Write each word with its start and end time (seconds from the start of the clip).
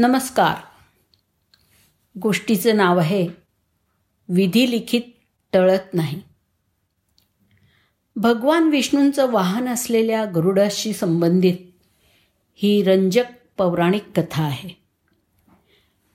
नमस्कार. 0.00 0.54
गोष्टीचं 2.22 2.76
नाव 2.76 2.98
आहे 2.98 3.28
विधी 4.28 4.70
लिखित 4.70 5.00
टळत 5.52 5.94
नाही. 5.94 6.20
भगवान 8.16 8.68
विष्णूंचं 8.68 9.30
वाहन 9.30 9.68
असलेल्या 9.68 10.24
गरुडाशी 10.24 10.92
संबंधित 10.92 11.56
ही 12.54 12.82
रंजक 12.82 13.24
पौराणिक 13.58 14.04
कथा 14.16 14.42
आहे. 14.42 14.70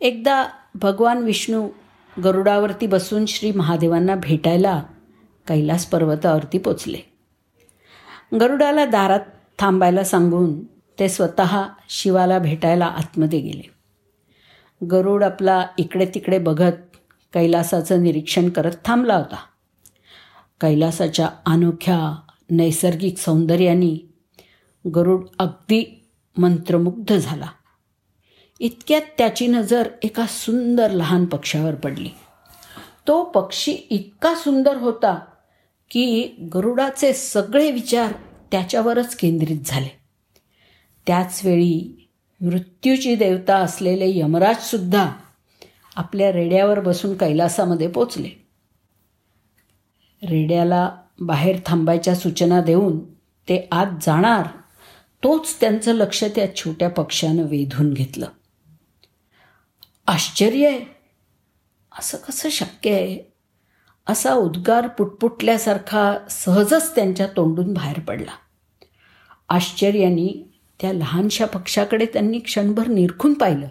एकदा 0.00 0.46
भगवान 0.74 1.18
विष्णू 1.18 1.68
गरुडावरती 2.24 2.86
बसून 2.86 3.26
श्री 3.26 3.52
महादेवांना 3.52 4.14
भेटायला 4.14 4.82
कैलास 5.48 5.86
पर्वतावरती 5.86 6.58
पोचले. 6.58 7.00
गरुडाला 8.40 8.86
दारात 8.86 9.20
थांबायला 9.58 10.04
सांगून 10.04 10.75
ते 10.98 11.08
स्वतः 11.08 11.62
शिवाला 11.88 12.38
भेटायला 12.38 12.86
आतमध्ये 12.86 13.40
गेले. 13.40 13.70
गरुड 14.86 15.24
आपला 15.24 15.66
इकडे 15.78 16.06
तिकडे 16.06 16.38
बघत 16.38 16.96
कैलासाचं 17.32 18.02
निरीक्षण 18.02 18.48
करत 18.48 18.72
थांबला 18.84 19.16
होता. 19.16 19.36
कैलासाच्या 20.60 21.28
अनोख्या 21.46 22.16
नैसर्गिक 22.50 23.18
सौंदर्याने 23.18 24.08
गरुड 24.94 25.26
अगदी 25.38 26.06
मंत्रमुग्ध 26.36 27.16
झाला. 27.16 27.46
इतक्यात 28.60 29.02
त्याची 29.18 29.46
नजर 29.46 29.88
एका 30.02 30.26
सुंदर 30.28 30.90
लहान 30.90 31.24
पक्षावर 31.24 31.74
पडली. 31.74 32.10
तो 33.06 33.24
पक्षी 33.24 33.72
इतका 33.72 34.34
सुंदर 34.34 34.76
होता 34.76 35.18
की 35.90 36.28
गरुडाचे 36.54 37.12
सगळे 37.12 37.70
विचार 37.70 38.12
त्याच्यावरच 38.52 39.16
केंद्रित 39.16 39.58
झाले. 39.64 40.05
त्याचवेळी 41.06 42.08
मृत्यूची 42.40 43.14
देवता 43.14 43.56
असलेले 43.56 44.18
यमराजसुद्धा 44.18 45.12
आपल्या 45.96 46.32
रेड्यावर 46.32 46.80
बसून 46.80 47.16
कैलासामध्ये 47.16 47.88
पोचले. 47.88 48.28
रेड्याला 50.22 50.96
बाहेर 51.20 51.56
थांबायच्या 51.66 52.14
सूचना 52.14 52.60
देऊन 52.60 53.04
ते 53.48 53.68
आत 53.72 53.86
जाणार 54.02 54.46
तोच 55.22 55.60
त्यांचं 55.60 55.92
लक्ष 55.94 56.24
त्या 56.24 56.56
छोट्या 56.56 56.90
पक्षानं 56.90 57.42
वेधून 57.42 57.92
घेतलं. 57.92 58.26
आश्चर्य 60.06 60.68
आहे. 60.68 60.80
असं 61.98 62.18
कसं 62.18 62.48
शक्य 62.48 62.94
आहे? 62.94 63.32
असा 64.06 64.34
उद्गार 64.34 64.88
पुटपुटल्यासारखा 64.88 66.18
सहजच 66.30 66.94
त्यांच्या 66.94 67.26
तोंडून 67.26 67.72
बाहेर 67.72 68.00
पडला. 68.00 68.30
आश्चर्याने 69.48 70.55
त्या 70.80 70.92
लहानशा 70.92 71.46
पक्षाकडे 71.46 72.06
त्यांनी 72.06 72.38
क्षणभर 72.38 72.86
निरखून 72.86 73.34
पाहिलं. 73.34 73.68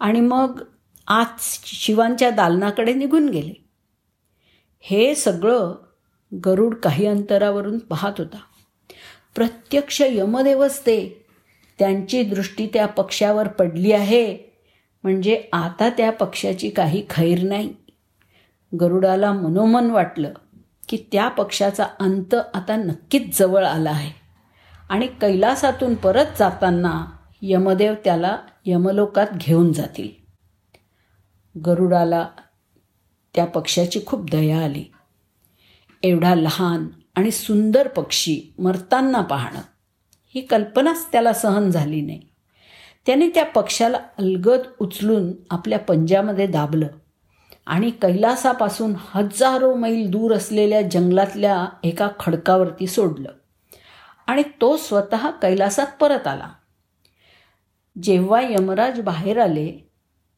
आणि 0.00 0.20
मग 0.20 0.62
आत 1.06 1.40
शिवांच्या 1.66 2.30
दालनाकडे 2.30 2.94
निघून 2.94 3.28
गेले. 3.28 3.64
हे 4.80 5.14
सगळं 5.14 5.74
गरुड 6.46 6.74
काही 6.74 7.06
अंतरावरून 7.06 7.78
पाहत 7.78 8.12
होता. 8.18 8.38
प्रत्यक्ष 9.34 10.02
यमदेवच 10.06 10.80
ते. 10.80 11.24
त्यांची 11.78 12.22
दृष्टी 12.22 12.66
त्या 12.66 12.86
पक्षावर 12.86 13.48
पडली 13.48 13.92
आहे. 13.92 14.38
म्हणजे 15.02 15.42
आता 15.52 15.90
त्या 15.90 16.12
पक्षाची 16.12 16.70
काही 16.70 17.06
खैर 17.10 17.42
नाही. 17.42 17.74
गरुडाला 18.80 19.32
मनोमन 19.32 19.90
वाटलं 19.90 20.32
की 20.88 20.96
त्या 21.12 21.28
पक्षाचा 21.28 21.84
अंत 22.00 22.34
आता 22.34 22.76
नक्कीच 22.76 23.38
जवळ 23.38 23.64
आला 23.64 23.90
आहे. 23.90 24.17
आणि 24.88 25.06
कैलासातून 25.06 25.94
परत 25.94 26.26
जाताना 26.38 27.06
यमदेव 27.42 27.94
त्याला 28.04 28.38
यमलोकात 28.66 29.26
घेऊन 29.34 29.72
जातील. 29.72 30.08
गरुडाला 31.66 32.28
त्या 33.34 33.44
पक्षाची 33.44 34.00
खूप 34.06 34.30
दया 34.30 34.64
आली. 34.64 34.84
एवढा 36.02 36.34
लहान 36.34 36.86
आणि 37.16 37.30
सुंदर 37.30 37.88
पक्षी 37.88 38.54
मरताना 38.58 39.20
पाहणं. 39.20 39.60
ही 40.34 40.40
कल्पनाच 40.40 41.06
त्याला 41.12 41.32
सहन 41.32 41.70
झाली 41.70 42.00
नाही. 42.00 42.20
त्याने 43.06 43.28
त्या 43.28 43.44
पक्षाला 43.44 43.98
अलगद 44.18 44.60
उचलून 44.78 45.32
आपल्या 45.50 45.78
पंजामध्ये 45.78 46.46
दाबलं 46.46 46.86
आणि 47.66 47.90
कैलासापासून 47.90 48.92
हजारो 48.98 49.74
मैल 49.74 50.10
दूर 50.10 50.34
असलेल्या 50.34 50.82
जंगलातल्या 50.82 51.66
एका 51.84 52.08
खडकावरती 52.20 52.86
सोडलं. 52.86 53.30
आणि 54.28 54.42
तो 54.60 54.76
स्वतः 54.76 55.30
कैलासात 55.30 55.86
परत 56.00 56.26
आला. 56.26 56.48
जेव्हा 58.02 58.40
यमराज 58.42 59.00
बाहेर 59.00 59.38
आले 59.40 59.72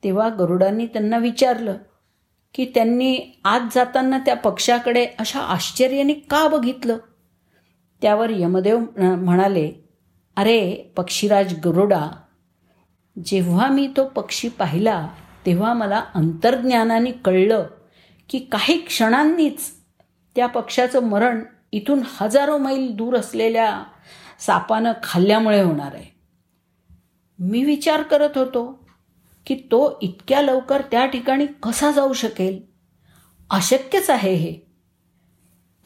तेव्हा 0.04 0.28
गरुडांनी 0.28 0.86
त्यांना 0.86 1.18
विचारलं 1.18 1.76
की 2.54 2.64
त्यांनी 2.74 3.40
आत 3.44 3.60
जाताना 3.74 4.18
त्या 4.18 4.36
पक्षाकडे 4.36 5.06
अशा 5.18 5.40
आश्चर्याने 5.40 6.14
का 6.14 6.48
बघितलं? 6.48 6.98
त्यावर 8.02 8.30
यमदेव 8.30 8.78
म्हणाले 8.98 9.70
अरे 10.36 10.60
पक्षीराज 10.96 11.54
गरुडा 11.64 12.06
जेव्हा 13.26 13.68
मी 13.68 13.86
तो 13.96 14.04
पक्षी 14.06 14.48
पाहिला 14.48 15.08
तेव्हा 15.46 15.72
मला 15.72 16.02
अंतर्ज्ञानाने 16.14 17.10
कळलं 17.10 17.66
की 18.28 18.38
काही 18.38 18.78
क्षणांनीच 18.78 19.70
त्या 20.36 20.46
पक्षाचं 20.46 21.02
मरण 21.02 21.42
इथून 21.72 22.02
हजारो 22.20 22.58
मैल 22.58 22.92
दूर 22.92 23.16
असलेल्या 23.16 23.84
सापानं 24.38 24.92
खाल्ल्यामुळे 25.02 25.62
होणार 25.62 25.94
आहे. 25.94 26.20
मी 27.38 27.64
विचार 27.64 28.02
करत 28.02 28.38
होतो 28.38 28.88
की 29.46 29.54
तो 29.54 29.98
इतक्या 30.02 30.42
लवकर 30.42 30.82
त्या 30.90 31.06
ठिकाणी 31.06 31.46
कसा 31.62 31.90
जाऊ 31.90 32.12
शकेल? 32.12 32.62
अशक्यच 33.50 34.10
आहे 34.10 34.34
हे. 34.34 34.54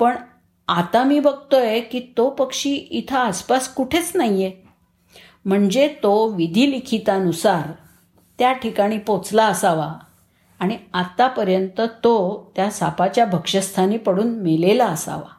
पण 0.00 0.17
आता 0.69 1.05
मी 1.05 1.21
बघतोय 1.21 1.81
की 1.81 2.01
तो 2.16 2.31
पक्षी 2.31 2.75
इथं 2.75 3.16
आसपास 3.16 3.75
कुठेच 3.75 4.12
नाही 4.15 4.45
आहे 4.45 4.69
म्हणजे 5.45 5.89
तो 6.03 6.27
विधिलिखितानुसार 6.27 7.72
त्या 8.39 8.53
ठिकाणी 8.53 8.99
पोचला 8.99 9.47
असावा 9.47 9.95
आणि 10.61 10.78
आतापर्यंत 10.93 11.81
तो 11.81 12.15
त्या 12.56 12.71
सापाच्या 12.71 13.27
भक्ष्यस्थानी 13.27 13.97
पडून 13.97 14.34
मेलेला 14.34 14.87
असावा. 14.87 15.34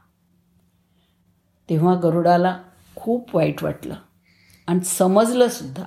तेव्हा 1.70 1.96
गरुडाला 1.96 2.62
खूप 2.96 3.36
वाईट 3.36 3.64
वाटलं. 3.64 3.96
आणि 4.68 4.80
समजलं 4.80 5.48
सुद्धा 5.48 5.84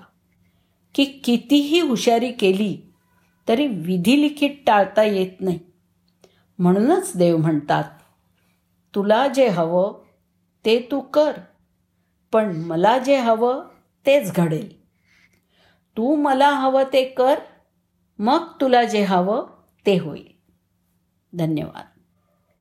की 0.94 1.04
कितीही 1.04 1.80
हुशारी 1.80 2.32
केली 2.32 2.78
तरी 3.48 3.66
विधिलिखित 3.66 4.50
टाळता 4.66 5.02
येत 5.02 5.40
नाही. 5.40 5.58
म्हणूनच 6.58 7.12
देव 7.16 7.36
म्हणतात 7.36 7.84
तुला 8.94 9.28
जे 9.28 9.48
हवं 9.48 9.92
ते 10.64 10.88
तू 10.90 11.00
कर 11.00 11.32
पण 12.32 12.56
मला 12.56 12.98
जे 12.98 13.16
हवं 13.16 13.68
तेच 14.06 14.32
घडेल. 14.32 14.78
तू 15.96 16.16
मला 16.16 16.50
हवं 16.50 16.82
ते 16.92 17.04
कर 17.04 17.34
मग 18.18 18.46
तुला 18.60 18.84
जे 18.84 19.04
हवं 19.04 19.46
ते 19.86 19.98
होईल. 19.98 20.28
धन्यवाद. 21.38 21.87